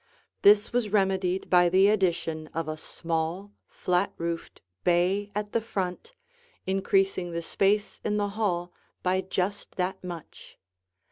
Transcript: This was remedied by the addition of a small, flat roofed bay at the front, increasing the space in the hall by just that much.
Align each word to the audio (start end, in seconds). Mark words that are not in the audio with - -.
This 0.41 0.73
was 0.73 0.89
remedied 0.89 1.47
by 1.47 1.69
the 1.69 1.87
addition 1.87 2.47
of 2.55 2.67
a 2.67 2.75
small, 2.75 3.51
flat 3.67 4.11
roofed 4.17 4.59
bay 4.83 5.29
at 5.35 5.51
the 5.51 5.61
front, 5.61 6.15
increasing 6.65 7.33
the 7.33 7.43
space 7.43 8.01
in 8.03 8.17
the 8.17 8.29
hall 8.29 8.73
by 9.03 9.21
just 9.21 9.75
that 9.75 10.03
much. 10.03 10.57